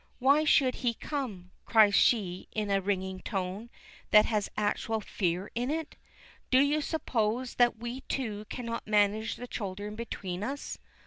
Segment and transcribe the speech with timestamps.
[0.17, 3.69] "Why should he come?" cries she in a ringing tone,
[4.09, 5.95] that has actual fear in it.
[6.49, 10.79] "Do you suppose that we two cannot manage the children between us?